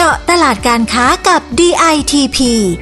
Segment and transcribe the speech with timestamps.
[0.00, 2.38] จาะตลาดการค้ากับ DITP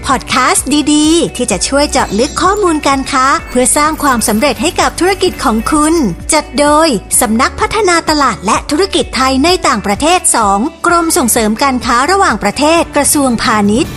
[0.06, 5.94] พอดแคสต์ดีๆ ที่จะช่วยเจาะลึกข้อมูลการค้า เพื่อสร้างความสำเร็จให้กับธุรกิจของคุณ
[6.32, 6.88] จัดโดย
[7.20, 10.20] สำนักพัฒนาตลาดและธุรกิจไทยในต่างประเทศ
[10.54, 13.92] 2 กรมส่งเสริมการค้าระหว่างประเทศกระทรวงพาณิชย์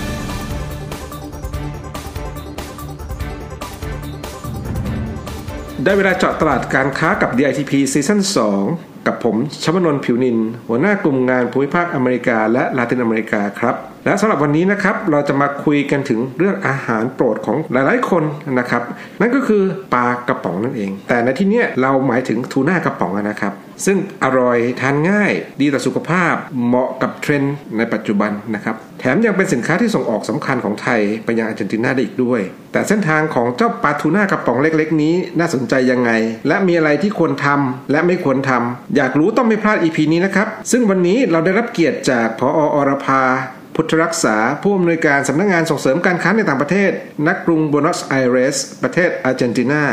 [5.83, 8.19] ได้เวลาเจาะตลาดการค้ากับ DITP ซีซั่น
[8.59, 10.37] 2 กับผมชวนนท์ผิวนิน
[10.67, 18.23] หัวหน้ากลุ่มงานภูมิภาคอเมริกาและลาตินอเมริกาครับ และสำหรับวันนี้นะครับเราจะมาคุยกันถึงเรื่องอาหารโปรดของหลายๆคน
[18.59, 18.81] นะครับ
[19.21, 23.53] นั่นก็คือปลากระป๋องนั่นเอง แต่ในที่นี้เราหมายถึงทูน่ากระป๋องนะครับ
[23.85, 26.33] ซึ่งอร่อยทานง่ายดีต่อสุขภาพ
[26.65, 36.11] เหมาะกับเทรนด์ในปัจจุบันนะครับแถมยังเป็นสินค้าที่ส่งออกสำคัญของไทยไปยังอาร์เจนตินาได้อีกด้วย แต่เส้นทางของเจ้าปลาทูน่ากระป๋องเล็กๆ นี้น่าสนใจยังไง
[36.47, 43.23] และมีอะไรที่ควรทำและไม่ควรทำอยากรู้ต้องไม่พลาด EP นี้นะครับซึ่งวันนี้เราได้รับเกียรติจากพออรภา
[43.75, 46.91] พุทธรักษาผู้อำนวยการสำนักงานส่งเสริมการค้าในต่างประเทศ
[47.27, 49.83] นักกรุงโบนอสไอเรส ประเทศอาร์เจนตินา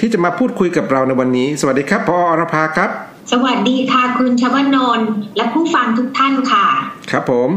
[0.00, 2.90] ที่จะมาพูดคุยกับเราในวันนี้ สวัสดีครับพออรภาครับ
[3.32, 6.66] สวัสดีค่ะคุณชวนนท์และผู้ฟังทุกท่านค่ะ
[7.10, 7.48] ครับผม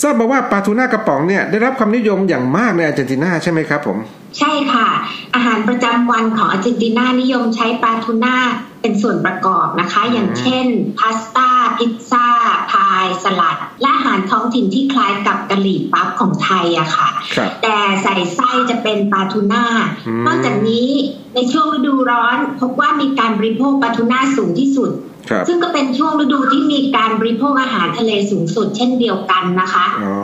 [0.00, 3.98] ทราบมาว่าปลาทูน่ากระป๋องเนี่ยได้รับความนิยมอย่างมากในอาร์เจนตินาใช่ไหมครับผม
[4.38, 4.88] ใช่ค่ะ
[5.34, 8.36] อาหารประจำวันของอาร์เจนตินานิยมใช้ปลาทูน่า
[8.82, 10.66] เป็นส่วนประกอบนะคะ อย่างเช่น
[10.98, 12.26] พาสต้าพิซซ่า
[12.72, 19.64] พายสลัด และอาหารท้องถิ่นที่คล้ายกับกะหรี่ปั๊บของไทยอะค่ะครับแต่ใส่ไส้จะเป็นปลาทูน่า
[20.06, 20.88] อืมนอกจากนี้
[21.34, 24.90] ในช่วงฤดูร้อนพบว่ามีการบริโภคปลาทูน่าสูงที่สุด
[25.30, 30.14] ครับซึ่งก็เป็นช่วงฤดูที่มีการบริโภคอาหารทะเลสูงสุดเช่นเดียวกันนะคะอ๋อ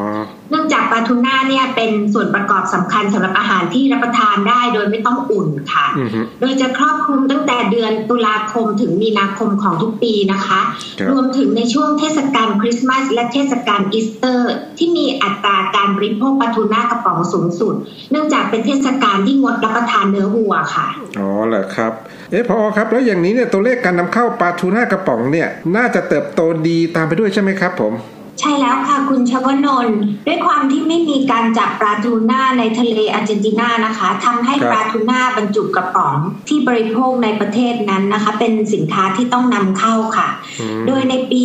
[0.50, 10.60] เนื่องจากปลาทูน่าเนี่ยเป็นส่วนประกอบสำคัญสำหรับอาหารที่รับประทานได้โดยไม่ต้องอุ่นค่ะอือฮึโดยจะครอบคลุมตั้งแต่เดือนตุลาคมถึงมีนาคมของทุกปีนะคะ
[10.98, 17.74] ครับรวมถึงในช่วงเทศกาลคริสต์มาสและเทศกาลอีสเตอร์ ที่มีอัตราการบริโภคปลาทูน่ากระป๋องสูงสุด
[18.10, 20.86] เนื่องจากเป็นเทศกาลที่งดรับประทานเนื้อวัวค่ะ
[21.18, 21.92] อ๋อเหรอครับ
[22.30, 27.94] เอ๊ะพอครับ แล้วอย่างนี้เนี่ยตัวเลขการนำเข้าปลาทูน่ากระป๋องเนี่ยน่าจะเติบโตดีตามไปด้วยใช่ไหมครับผม
[28.40, 36.16] ใช่แล้วค่ะคุณชวนนท์ด้วยความที่ไม่มีการจับปลาทูน่าในทะเลอาร์เจนตินานะคะทำให้ครับปลาทูน่าบรรจุกระป๋อง
[36.48, 40.28] ที่บริโภคในประเทศนั้นนะคะ เป็นสินค้าที่ต้องนำเข้าค่ะ
[40.60, 41.44] อืมโดยในปี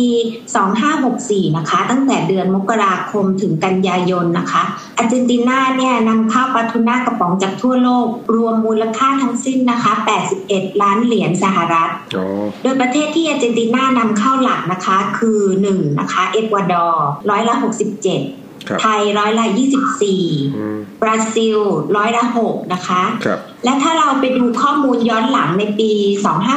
[0.78, 4.62] 2564 นะคะ ตั้งแต่เดือนมกราคมถึงกันยายนนะคะ
[4.98, 9.92] อาร์เจนตินาเนี่ยนำเข้าปลาทูน่ากระป๋องจากทั่วโลก รวมมูลค่าทั้งสิ้นนะคะ
[10.38, 12.26] 81 ล้านเหรียญสหรัฐอ๋อ
[12.62, 15.40] โดยประเทศที่อาร์เจนตินานำเข้าหลักนะคะ คือ
[15.72, 21.58] 1 นะคะ เอกวาดอร์ร้อยละ 67ครับไทยร้อยละอืม24 บราซิล
[21.96, 25.90] ร้อยละ6นะคะครับและถ้าเราไปดูข้อมูลย้อนหลังในปี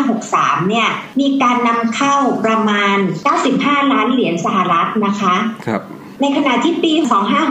[0.02, 0.88] 2563 เนี่ย
[1.20, 2.98] มีการนำเข้าประมาณ
[3.46, 5.36] 95 ล้านเหรียญสหรัฐนะคะ
[5.68, 5.82] ครับ
[6.22, 6.94] ในขณะที่ปี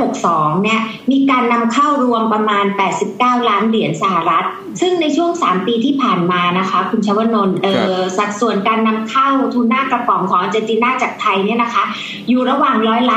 [0.02, 2.64] 2562 เนี่ย มีการนำเข้ารวมประมาณ
[3.06, 4.46] 89 ล้านเหรียญสหรัฐ
[4.80, 11.84] ซึ่งในช่วง 3 ปีที่ผ่านมานะคะ คุณชวนนท์เออสัดส่วนการนำเข้าทูน่ากระป๋องของอาร์เจนตินาจากไทยเนี่ยนะคะ
[12.28, 13.16] อยู่ระหว่างร้อยละ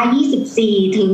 [0.50, 1.10] 24 ถึง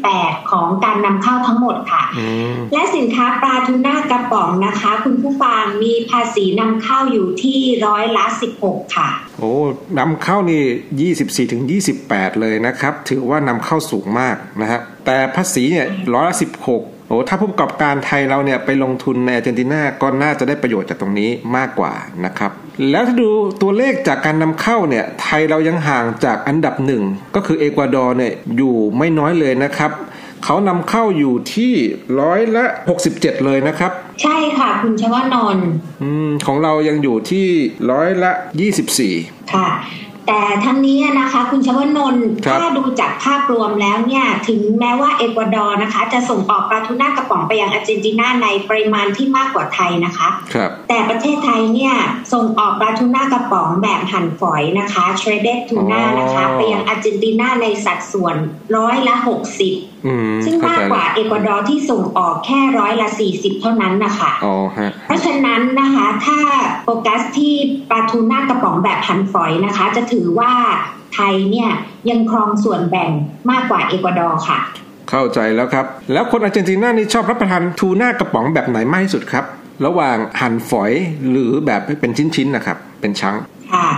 [0.00, 8.24] 28 ของการนำเข้าทั้งหมดค่ะอืมและสินค้าปลาทูน่ากระป๋องนะคะ คุณผู้ฟังมีภาษีนำเข้าอยู่ที่ร้อยละ
[8.60, 9.54] 16 ค่ะ โอ้
[9.98, 10.62] นำเข้านี่
[11.46, 11.62] 24ถึง
[12.02, 16.36] 28 เลยนะครับ ถือว่านำเข้าสูงมากนะฮะแต่ภาษีเนี่ยร้อยละ
[16.72, 22.50] 16โอ้ถ้าผู้ประกอบการไทยเราเนี่ยไปลงทุนในอาร์เจนตินาก็น่าจะได้ประโยชน์จากตรงนี้มากกว่านะครับ
[22.90, 23.30] แล้วถ้าดู
[23.62, 27.02] ตัวเลขจากการนำเข้าเนี่ยไทยเรายังห่างจากอันดับหนึ่ง
[27.34, 29.92] ก็คือเอกวาดอร์เนี่ยอยู่ไม่น้อยเลยนะครับ
[30.44, 31.72] เขานำเข้าอยู่ที่
[32.20, 32.64] ร้อยละ
[33.04, 33.92] 67 เลยนะครับ
[34.80, 35.68] ค่ะคุณชวนนท์
[36.02, 37.46] อืมของเรายังอยู่ที่
[37.90, 38.32] ร้อยละ
[38.92, 39.68] 24 ค่ะ
[40.26, 51.94] แต่ทั้งนี้นะคะคุณชวนนท์ครับถ้าดูจากภาพรวมแล้วเนี่ย ถึงแม้ว่าเอกวาดอร์นะคะ จะส่งออกปลาทูน่ากระป๋องไปยังอาร์เจนตินาในปริมาณที่มากกว่าไทยนะคะครับแต่ประเทศไทยเนี่ย
[52.32, 58.36] ส่งออกปลาทูน่ากระป๋องแบบหั่นฝอยนะคะ shredded tuna นะคะอ๋อไปยังอาร์เจนตินาในสัดส่วน
[58.76, 59.80] ร้อยละ 60อืม
[60.44, 66.38] ซึ่งเข้มากใจกว่าเอกวาดอร์ที่ส่งออกแค่ร้อยละ40เท่านั้นนะคะอ๋อฮะเพราะฉะนั้นนะคะถ้า
[66.84, 67.54] โฟกัสที่
[67.90, 70.52] ปลาทูน่ากระป๋องแบบหั่นฝอยนะคะ จะถือว่า
[71.14, 71.70] ไทยเนี่ย
[72.10, 73.10] ยังครองส่วนแบ่ง
[73.50, 74.58] มากกว่าเอกวาดอร์ค่ะ
[75.10, 79.44] เข้าใจแล้วครับ แล้วคนอาร์เจนตินานี่ชอบรับประทานทูน่ากระป๋องแบบไหนมากที่สุดครับ
[79.86, 80.92] ระหว่างหั่นฝอย
[81.30, 83.36] หรือแบบเป็นชิ้นๆนะครับ เป็นชั้ง
[83.72, 83.88] ค่ะ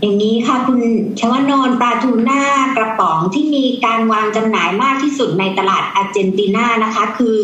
[0.00, 0.80] อย่างนี้ค่ะคุณ
[1.20, 2.42] ชวนนท์ปลาทูน่า
[2.76, 7.38] กระป๋องที่มีการวางจำหน่ายมากที่สุดในตลาดอาร์เจนตินานะคะ คือ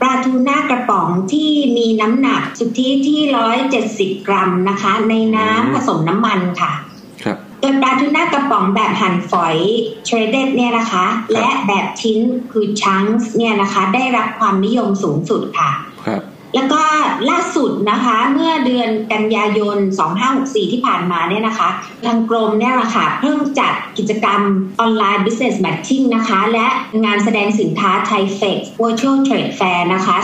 [0.00, 3.20] ปลาทูน่ากระป๋องที่มีน้ำหนักสุทธิที่
[3.74, 6.72] 170 กรัมนะคะ ในน้ำผสมน้ำมันค่ะ
[7.22, 9.56] ครับโดยปลาทูน่ากระป๋องแบบหั่นฝอย
[10.08, 12.18] shredded เนี่ยนะคะ และแบบชิ้น
[12.52, 15.91] คือ chunks เนี่ยนะคะ ได้รับความนิยมสูงสุดค่ะครับแล้วก็
[17.30, 19.76] ล่าสุดนะคะเมื่อเดือนกันยายน
[20.24, 21.68] 2564 ที่ผ่านมาเนี่ยนะคะ
[22.06, 24.40] ทางกรมเนี่ยแหละค่ะเพิ่งจัดกิจกรรม
[24.80, 26.66] ออนไลน์ Business Matching นะคะ และ
[27.04, 30.16] งานแสดงสินค้า Thai Fex Virtual Trade Fair นะคะ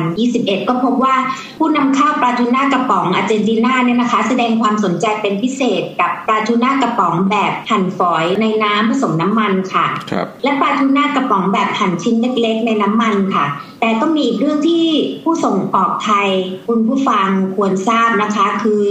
[0.00, 1.14] 2021 ก็พบว่า
[1.58, 13.46] ผู้นำเข้าปลาทูน่ากระป๋องอาร์เจนตินาเนี่ยนะคะ แสดงความสนใจเป็นพิเศษกับปลาทูน่ากระป๋องแบบหั่นฝอยในน้ำผสมน้ำมันค่ะครับและปลาทูน่ากระป๋องแบบหั่นชิ้นเล็กๆ ในน้ำมันค่ะ
[13.80, 14.84] แต่ก็มีอีกเรื่องที่
[15.24, 16.27] ผู้ส่งออกไทย
[16.66, 18.88] คุณผู้ฟังควรทราบนะคะ คือ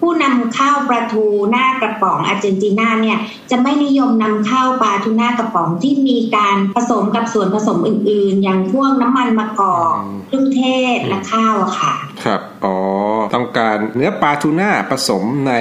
[0.00, 3.18] ผู้นำเข้าปลาทูหน้ากระป๋องอาร์เจนตินาเนี่ย
[3.50, 10.62] จะไม่นิยมนำเข้าปลาทูน่ากระป๋องที่มีการผสมกับส่วนผสมอื่น ๆ อย่างพวกน้ำมันมะกอกอืมเครื่องเท
[10.96, 11.94] ศและข้าวอะค่ะ
[12.24, 12.76] ครับ อ๋อ
[13.34, 15.52] ต้องการเนื้อปลาทูน่าผสมใน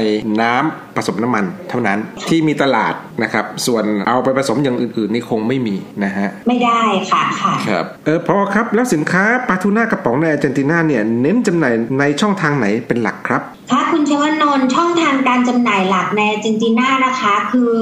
[0.42, 2.00] น้ำ ผสมน้ำมันเท่านั้น
[2.30, 2.94] ที่มีตลาด
[3.24, 6.82] นะครับ ส่วนเอาไปผสมอย่างอื่น ๆ นี่คงไม่มีนะฮะ ไม่ได้
[7.12, 17.74] ค่ะค่ะครับเออพอครับแล้วสินค้าปลาทูน่ากระป๋องในอาร์เจนตินาเนี่ยเน้นจำหน่ายในช่องทางไหนเป็นหลักครับค่ะคุณชวนนท์ช่องทางการจำหน่ายหลักในอาร์เจนตินานะคะ คือ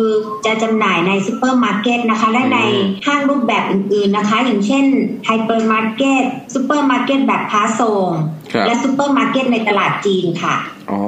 [0.46, 2.60] จะจำหน่ายในซูเปอร์มาร์เก็ตนะคะและใน
[3.06, 4.86] ห้างรูปแบบอื่น ๆนะคะ อย่างเช่น
[5.26, 6.24] ไฮเปอร์มาร์เก็ต
[6.54, 8.10] ซูเปอร์มาร์เก็ตแบบค้าส่ง
[8.54, 10.56] ครับและซูเปอร์มาร์เก็ตในตลาดจีนค่ะ
[10.92, 11.02] อ๋อ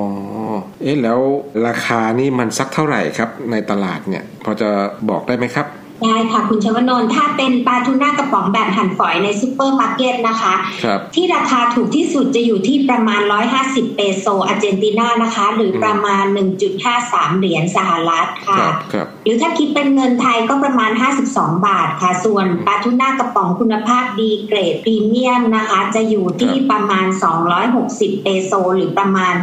[0.81, 1.19] เอ๊ะแล้ว
[1.67, 4.69] ราคานี่มันสักเท่าไหร่ครับในตลาดเนี่ย พอจะ
[5.09, 5.67] บอกได้ไหมครับ
[6.03, 10.53] ได้ค่ะคุณชวนนท์ถ้าเป็นปลาทูน่ากระป๋องแบบหั่นฝอยในซูเปอร์มาร์เก็ตนะคะ
[10.83, 13.21] ครับที่ราคาถูกที่สุดจะอยู่ที่ประมาณ
[13.59, 16.23] 150 เปโซอาร์เจนตินานะคะ หรือประมาณ
[16.81, 20.91] 1.53 เหรียญสหรัฐคค่ะรับครับหรือถ้าคิดเป็นเงินไทยก็ประมาณ
[21.27, 27.05] 52 บาทค่ะ ส่วนปลาทูน่ากระป๋องคุณภาพดีเกรดพรีเมียมนะคะ จะอยู่ที่ครับประมาณ
[27.65, 29.33] 260 เปโซหรือประมาณ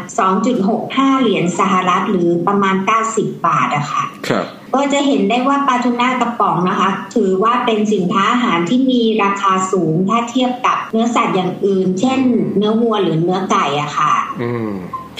[0.56, 2.74] 2.65 เหรียญสหรัฐ หรือประมาณ
[3.10, 12.20] 90 บาทอะค่ะครับ ก็จะเห็นได้ว่าปลาทูน่ากระป๋องนะคะ ถือว่าเป็นสินค้าอาหารที่มีราคาสูงถ้าเทียบกับเนื้อสัตว์อย่างอื่น เช่น
[12.56, 14.70] เนื้อวัวหรือเนื้อไก่อะค่ะ อืม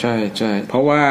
[0.01, 1.03] ใช่ใช่เพราะว่า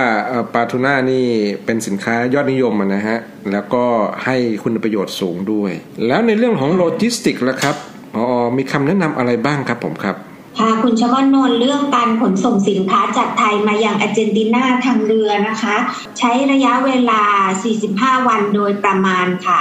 [0.53, 1.25] ปลาทูน่านี่
[1.65, 3.17] เป็นสินค้ายอดนิยมนะฮะ
[3.51, 3.83] แล้วก็
[4.25, 5.71] ให้คุณประโยชน์สูงด้วย
[6.07, 7.75] แล้วในเรื่องของโลจิสติกส์ล่ะครับ
[8.15, 8.25] พอ
[8.57, 10.15] มีคำแนะนำอะไรบ้างครับผมครับ
[10.59, 15.75] ค่ะคุณชวนนท์เรื่องการขนส่งสินค้าจากไทยมาอย่างอาร์เจนตินาทางเรือนะคะ
[16.17, 17.21] ใช้ระยะเวลา
[17.71, 19.59] 45 วันโดยประมาณค่ะ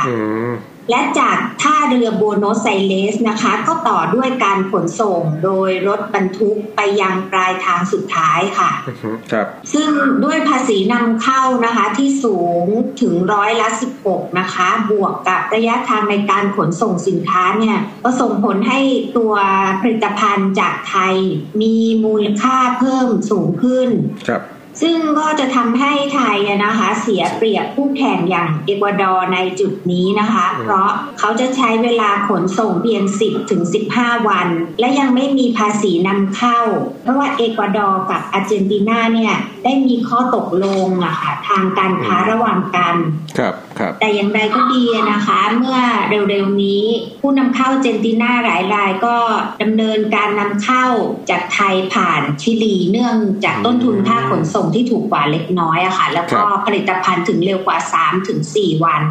[0.91, 9.91] และจากท่าเรือบัวโนสไอเรสนะคะ ก็ต่อด้วยการขนส่งโดยรถบรรทุกไปยังปลายทางสุดท้ายค่ะอือฮึครับซึ่ง
[10.25, 12.65] ด้วยภาษีนำเข้านะคะที่สูง
[13.00, 13.69] ถึงร้อยละ
[14.05, 18.81] 16 นะคะ บวกกับระยะทางในการขนส่งสินค้าเนี่ย ก็ส่งผลให้
[19.17, 19.35] ตัว
[19.81, 21.15] ผลิตภัณฑ์จากไทย
[21.62, 23.88] มีมูลค่าเพิ่มสูงขึ้น
[24.29, 24.43] ครับ
[24.82, 30.88] ซึ่งก็จะทำให้ไทยอะนะคะ เสียเปรียบคู่แข่งอย่างเอกวาดอร์ในจุดนี้นะคะ เพราะ
[31.19, 33.62] เขาจะใช้เวลาขนส่งเพียง 10ถึง
[33.96, 34.49] 15 วัน
[34.81, 36.58] และยังไม่มีภาษีนำเข้า
[37.02, 39.34] เพราะว่าเอกวาดอร์กับอาร์เจนตินาเนี่ย
[39.64, 42.94] ได้มีข้อตกลงอะค่ะทางการค้าระหว่างกัน
[43.38, 43.69] ครับครับ
[44.00, 45.79] แต่อย่างไรก็ดีนะคะ เมื่อ
[46.11, 46.85] เร็วๆนี้
[47.21, 49.17] ผู้นำเข้าเจนติน่าหลายรายก็
[49.62, 50.85] ดำเนินการนำเข้า
[51.31, 59.03] จากไทยผ่านชิลีเนื่องจากต้นทุนค่าขนส่งที่ถูกกว่าเล็กน้อยอะค่ะ แล้วก็ครับผลิตภัณฑ์ถึงเร็วกว่า3ถึง4วัน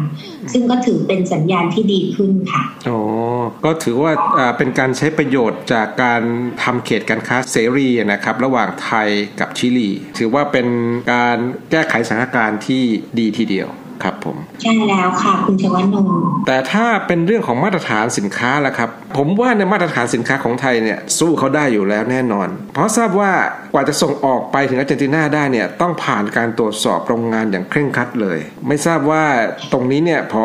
[0.52, 3.00] ซึ่งก็ถือเป็นสัญญาณที่ดีขึ้นค่ะอ๋อ
[3.64, 6.22] ก็ถือว่าอ่าเป็นการใช้ประโยชน์จากการ
[6.62, 9.08] ทำเขตการค้าเสรีนะครับ ระหว่างไทย
[9.40, 10.66] กับชิลี ถือว่าเป็น
[11.12, 11.38] การ
[11.70, 12.82] แก้ไขสถานการณ์ที่
[13.18, 13.68] ดีทีเดียว
[14.04, 23.32] ครับผมใช่แล้วค่ะคุณชวนนท์แต่ถ้าเป็นเรื่องของมาตรฐานสินค้าล่ะครับ ผมว่าในมาตรฐานสินค้าของไทยเนี่ยสู้เขาได้อยู่แล้วแน่นอน เพราะทราบว่า
[23.72, 28.38] กว่าจะส่งออกไปถึงอาร์เจนตินาได้เนี่ยต้องผ่านการตรวจสอบโรงงานอย่างเคร่งครัดเลย
[28.68, 29.24] ไม่ทราบว่า
[29.72, 30.42] ตรงนี้เนี่ยพอ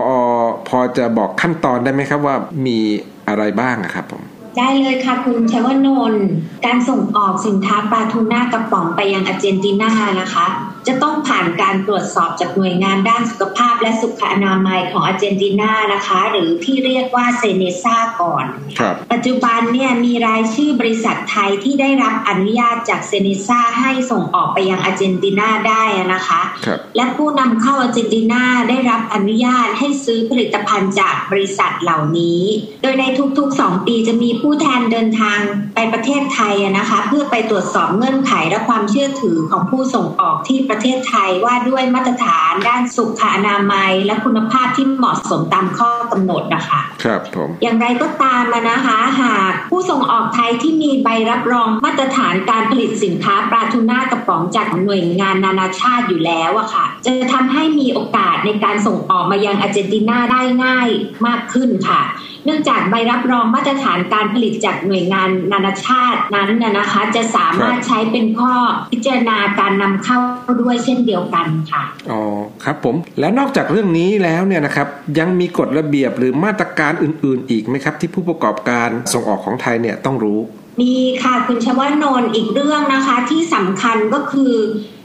[0.70, 2.36] พอจะบอกขั้นตอนได้ไหมครับว่า
[2.66, 2.80] มี
[3.28, 4.24] อะไรบ้างอะครับผม
[4.58, 6.26] ได้เลยค่ะคุณชวนนท์
[6.66, 10.48] การส่งออกสินค้าปลาทูน่ากระป๋องไปยังอาร์เจนตินานะคะ
[10.88, 18.46] จะต้องผ่านการตรวจสอบจากหน่วยงานด้านสุขภาพและสุขอนามัยของอาร์เจนตินานะคะ หรือที่เรียกว่าเซเนซาก่อน
[18.80, 32.44] ครับปัจจุบันเนี่ยมีรายชื่อบริษัทไทยที่ได้รับอนุญาตจากเซเนซาให้ส่งออกไปยังอาร์เจนตินาได้อะนะคะครับและผู้นำเข้าอาร์เจนตินาได้รับอนุญาตให้ซื้อผลิตภัณฑ์จากบริษัทเหล่านี้
[32.82, 33.04] โดยใน
[33.38, 35.40] ทุกๆ 2 ปีจะมีผู้แทนเดินทาง
[35.76, 60.90] ไปประเทศไทยอะนะคะ เพื่อไปตรวจสอบเงื่อนไขและความเชื่อถือของผู้ส่งออกที่ประประเทศไทยว่าด้วยมาตรฐานด้านสุขอนามัย และคุณภาพที่เหมาะสมตามข้อกำหนดนะคะครับผมอย่างไรก็ตามนะคะ หากผู้ส่งออกไทยที่มีใบรับรองมาตรฐานการผลิตสินค้าปลาทูน่ากระป๋องจากหน่วยงานนานาชาติอยู่แล้วอะค่ะ จะทำให้มีโอกาสในการส่งออกมายังอาร์เจนตินาได้ง่าย
[61.28, 62.02] มากขึ้นค่ะ
[62.46, 68.54] เนื่องจากใบรับรองมาตรฐานการผลิตจากหน่วยงานนานาชาตินั้นนะนะคะ จะสามารถใช้เป็นข้อ
[68.92, 70.20] พิจารณาการนำเข้า
[70.62, 72.22] ด้วยเช่นเดียวกันค่ะอ๋อ
[72.64, 74.88] ครับผมและนอกจากเรื่องนี้แล้วเนี่ยนะครับ
[75.20, 80.40] ยังมีกฎระเบียบหรือมาตรการอื่น ๆ อีกไหมครับ ที่ผู้ประกอบการส่งออกของไทยเนี่ยต้องรู้
[80.82, 84.54] มีค่ะคุณชวนนท์อีกเรื่องนะคะที่สำคัญก็คือ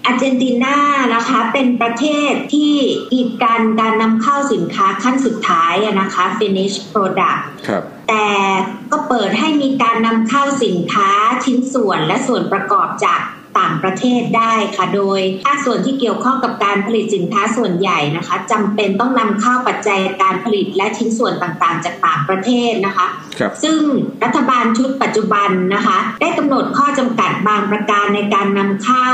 [0.06, 0.78] อาร์เจนตินา
[1.14, 2.74] นะคะเป็นประเทศที่
[3.12, 8.26] กีดกันการนำเข้าสินค้าขั้นสุดท้ายอะนะคะ finish product ครับแต่
[8.92, 11.10] ก็เปิดให้มีการนำเข้าสินค้า
[11.44, 13.20] ชิ้นส่วนและส่วนประกอบจาก
[13.58, 23.06] ต่างประเทศได้ค่ะ โดยภาคส่วนที่เกี่ยวข้องกับการผลิตสินค้าส่วนใหญ่นะคะจำเป็นต้องนำเข้าปัจจัยการผลิตและชิ้นส่วนต่างๆ จากต่างประเทศนะคะ
[23.38, 23.80] ครับซึ่ง
[24.24, 29.08] รัฐบาลชุดปัจจุบันนะคะ ได้กำหนดข้อจำกัดบางประการในการนำเข้า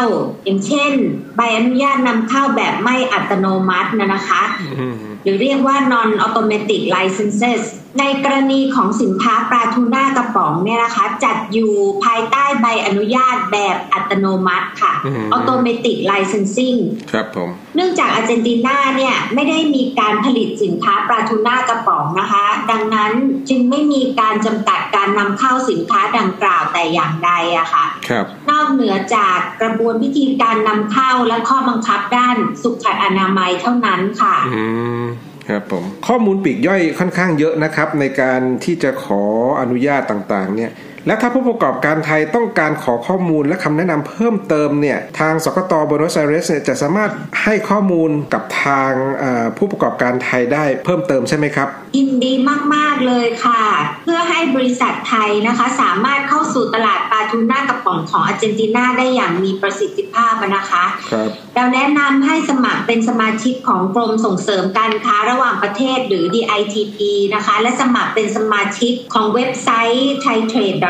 [0.45, 0.93] อย่างเช่น
[1.37, 4.43] ใบอนุญาตนำเข้าแบบไม่อัตโนมัตินะนะคะ
[4.79, 7.63] อืมหรือเรียกว่า non automatic licenses
[7.99, 11.73] ในกรณีของสินค้าปลาทูน่ากระป๋องเนี่ยนะคะ จัดอยู่
[12.05, 14.93] ภายใต้ใบอนุญาตแบบอัตโนมัติค่ะ
[15.37, 16.79] automatic licensing
[17.13, 23.13] ครับผม เนื่องจากอาร์เจนตินาเนี่ยไม่ได้มีการผลิตสินค้าปลาทูน่ากระป๋องนะคะ ดังนั้น
[23.49, 34.65] จึงไม่มีการจำกัดการนำเข้าสินค้าดังกล่าวแต่อย่างใดอะค่ะครับนอกเหนือจากกระบวนพิธีการนำเข้าและข้อบังคับด้านสุขอนามัยเท่านั้นค่ะอื
[35.03, 35.05] ม
[35.49, 39.23] ครับผมข้อมูลปีกย่อยค่อนข้างเยอะนะครับ ในการที่จะขอ
[39.61, 40.71] อนุญาตต่างๆ เนี่ย
[41.07, 47.11] และถ้าผู้ประกอบการไทยต้องการขอข้อมูลและคำแนะนำเพิ่มเติมเนี่ยทางสกตบนอสไอเรสเนี่ยจะสามารถ
[47.43, 52.33] ให้ข้อมูลกับทางเอ่อผู้ประกอบการไทยได้เพิ่มเติมใช่ไหมครับยินดี
[52.75, 53.63] มาก ๆ เลยค่ะ
[54.05, 66.99] เพื่อให้บริษัทไทยนะคะสามารถเข้าสู่ตลาดปลาทูน่ากระป๋องของอาร์เจนตินาได้อย่างมีประสิทธิภาพอะนะคะครับเราแนะนำให้สมัครเป็นสมาชิกของกรมส่งเสริมการค้าระหว่างประเทศหรือ DITP
[67.35, 70.17] นะคะ และสมัครเป็นสมาชิกของเว็บไซต์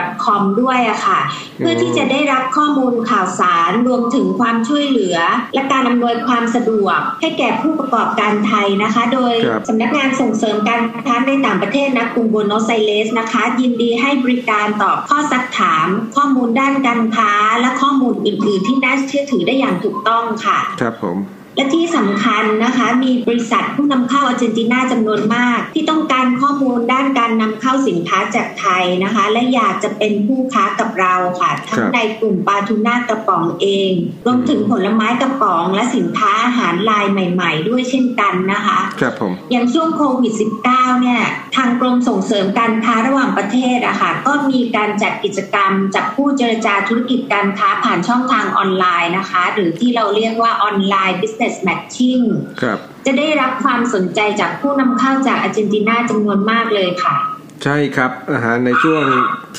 [0.06, 1.20] thaitrade.com ด้วยอะค่ะ
[1.58, 5.16] เพื่อที่จะได้รับข้อมูลข่าวสารรวมถึงความช่วยเหลือ
[5.54, 15.86] และการอำนวยความสะดวก ให้แก่ผู้ประกอบการไทยนะคะ โดยครับสำนักงานส่งเสริมการค้าในต่างประเทศนะกรุงโบโนสไอเรสนะคะ ยินดีให้บริการตอบข้อซักถาม
[16.16, 21.16] ข้อมูลด้านการค้าและข้อมูลอื่น ๆ ที่น่าเชื่อถือได้อย่างถูกต้องค่ะ ครับผม
[21.56, 33.92] และที่สำคัญนะคะมีบริษัทผู้นำเข้าอาร์เจนตินาจำนวนมาก ที่ต้องการข้อมูลด้านการนำเข้าสินค้าจากไทยนะคะ และอยากจะเป็นผู้ค้ากับเราค่ะ ทั้งครับในกลุ่มปลาทูน่ากระป๋องเอง
[34.26, 40.32] รวมถึงผลไม้กระป๋อง และสินค้าอาหารลายใหม่ ๆ ด้วยเช่นกันนะคะครับผมอย่างช่วงโควิด
[40.68, 41.22] -19 เนี่ย
[41.56, 52.24] ทางกรมส่งเสริมการค้าระหว่างประเทศอะค่ะก็มีการจัดกิจกรรมจับผู้เจรจาธุรกิจการค้าผ่านช่องทางออนไลน์นะคะ หรือที่เราเรียกว่าออนไลน์ business matching
[52.62, 57.16] ครับจะได้รับความสนใจจากผู้นำเข้าจากอาร์เจนตินาจำนวนมากเลยค่ะ
[57.64, 59.02] ใช่ครับอาหารในช่วง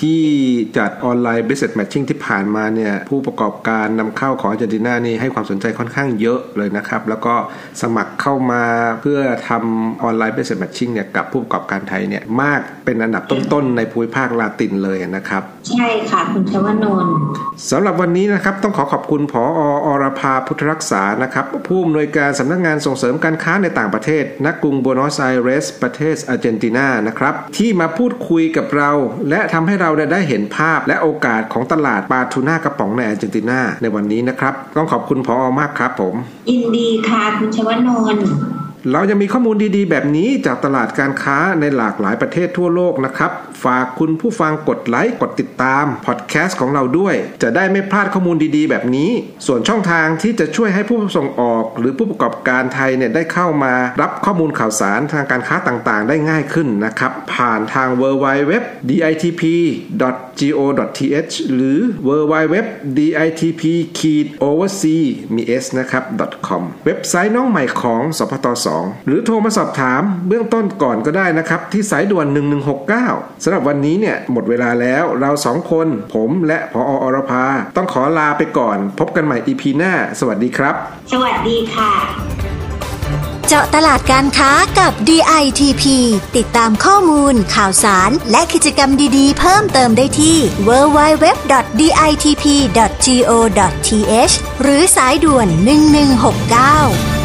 [0.01, 0.21] ที่
[0.77, 7.35] จัดออนไลน์ business matching ที่ผ่านมาเนี่ยผู้ประกอบการนำเข้าของอาร์เจนตินานี่ให้ความสนใจค่อนข้างเยอะเลยนะครับ แล้วก็
[7.81, 8.63] สมัครเข้ามา
[9.01, 17.15] เพื่อทำออนไลน์ business matching เนี่ยกับผู้ประกอบการไทยเนี่ยมากเป็นอันดับต้นๆในภูมิภาคลาตินเลยนะครับ ใช่ค่ะ คุณชวนนท์
[17.69, 19.43] สำหรับวันนี้นะครับต้องขอขอบคุณผอ
[19.87, 28.91] อรภาพุทธรักษานะครับ ผู้อำนวยการสำนักงานส่งเสริมการค้าในต่างประเทศณกรุงโบนอสไอเรส ประเทศอาร์เจนตินานะครับ ที่มาพูดคุยกับเรา
[29.29, 36.15] และทำให้เราได้เห็นภาพและโอกาสของตลาดปลาทูน่ากระป๋องในอาร์เจนตินาในวันนี้นะครับ ต้องขอบคุณผอมากครับผม
[36.49, 38.27] ยินดีค่ะ คุณชวนนท์
[38.91, 43.31] เรายังมีข้อมูลดีๆ แบบนี้จากตลาดการค้าในหลากหลายประเทศทั่วโลกนะครับ
[43.63, 49.11] ฝากคุณผู้ฟังกดไลค์กดติดตามพอดแคสต์ของเราด้วย จะได้ไม่พลาดข้อมูลดีๆ แบบนี้
[49.45, 58.51] ส่วนช่องทางที่จะช่วยให้ผู้ส่งออก หรือผู้ประกอบการไทยเนี่ยได้เข้ามารับข้อมูลข่าวสารทางการค้าต่างๆ ได้ง่ายขึ้นนะครับ ผ่านทาง w w w
[58.89, 59.43] ditp
[60.41, 62.55] go.th หรือ w w w
[62.97, 63.61] ditp
[64.45, 65.01] oversea
[65.35, 66.03] มี s นะครับ
[66.47, 68.47] .com เว็บไซต์น้องใหม่ของสพต
[68.83, 72.25] 2 หรือโทรมาสอบถามเบื้องต้นก่อนก็ได้นะครับ ที่สายด่วน
[72.85, 77.43] 1169สำหรับวันนี้เนี่ยหมดเวลาแล้วเราสองคน ผมและพออรภา
[77.75, 80.75] ต้องขอลาไปก่อน พบกันใหม่ EP หน้า สวัสดีครับ
[81.11, 81.91] สวัสดีค่ะ
[83.47, 85.83] เจาะตลาดการค้ากับ DITP
[86.37, 91.15] ติดตามข้อมูล ข่าวสาร และกิจกรรมดีๆ เพิ่มเติมได้ที่ www.ditp.go.th
[94.61, 95.47] หรือสายด่วน
[97.13, 97.16] 1169